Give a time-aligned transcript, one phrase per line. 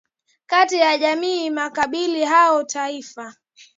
[0.45, 3.35] kati ya jamii makabila au mataifa